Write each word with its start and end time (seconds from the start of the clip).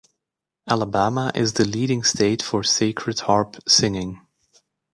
Alabama 0.67 1.31
is 1.35 1.53
the 1.53 1.63
leading 1.63 2.01
state 2.01 2.41
for 2.41 2.63
Sacred 2.63 3.19
Harp 3.19 3.57
singing. 3.67 4.25